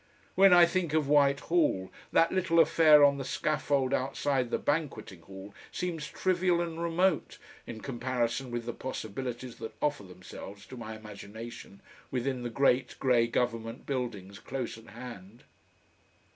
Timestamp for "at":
14.75-14.87